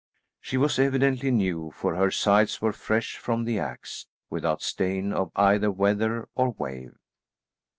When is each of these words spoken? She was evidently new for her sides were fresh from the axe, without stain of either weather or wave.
She 0.39 0.57
was 0.57 0.79
evidently 0.79 1.29
new 1.29 1.69
for 1.75 1.93
her 1.95 2.09
sides 2.09 2.59
were 2.59 2.73
fresh 2.73 3.17
from 3.17 3.43
the 3.43 3.59
axe, 3.59 4.07
without 4.31 4.63
stain 4.63 5.13
of 5.13 5.31
either 5.35 5.69
weather 5.71 6.27
or 6.33 6.53
wave. 6.57 6.95